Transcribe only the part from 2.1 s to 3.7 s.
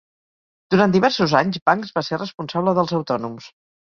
responsable dels autònoms.